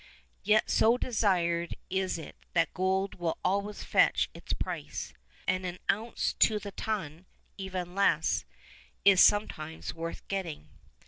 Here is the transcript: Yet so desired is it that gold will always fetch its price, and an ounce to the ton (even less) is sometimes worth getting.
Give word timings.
Yet 0.41 0.71
so 0.71 0.97
desired 0.97 1.75
is 1.91 2.17
it 2.17 2.35
that 2.53 2.73
gold 2.73 3.13
will 3.19 3.37
always 3.45 3.83
fetch 3.83 4.31
its 4.33 4.51
price, 4.51 5.13
and 5.45 5.63
an 5.63 5.77
ounce 5.91 6.33
to 6.39 6.57
the 6.57 6.71
ton 6.71 7.27
(even 7.59 7.93
less) 7.93 8.43
is 9.05 9.21
sometimes 9.21 9.93
worth 9.93 10.27
getting. 10.27 10.69